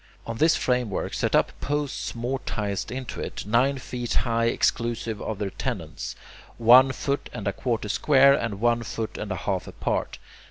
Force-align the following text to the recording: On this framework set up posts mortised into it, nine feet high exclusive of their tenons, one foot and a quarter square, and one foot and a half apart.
On 0.25 0.37
this 0.37 0.55
framework 0.55 1.13
set 1.13 1.35
up 1.35 1.51
posts 1.61 2.15
mortised 2.15 2.91
into 2.91 3.21
it, 3.21 3.45
nine 3.45 3.77
feet 3.77 4.15
high 4.25 4.45
exclusive 4.45 5.21
of 5.21 5.37
their 5.37 5.51
tenons, 5.51 6.15
one 6.57 6.91
foot 6.91 7.29
and 7.33 7.47
a 7.47 7.53
quarter 7.53 7.87
square, 7.87 8.33
and 8.33 8.59
one 8.59 8.81
foot 8.81 9.15
and 9.19 9.31
a 9.31 9.35
half 9.35 9.67
apart. 9.67 10.17